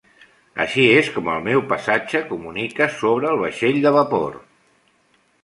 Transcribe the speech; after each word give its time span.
Així 0.63 0.85
és 1.01 1.09
com 1.17 1.29
el 1.33 1.43
meu 1.47 1.61
passatge 1.73 2.21
comunica 2.31 2.89
sobre 2.97 3.31
el 3.35 3.43
vaixell 3.45 3.79
de 3.87 3.93
vapor. 3.99 4.41